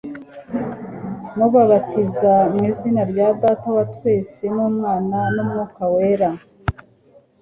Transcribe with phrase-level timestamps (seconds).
[1.37, 6.29] mubabatiza mu izina rya Data wa twese n'Umwana n'Umwuka wera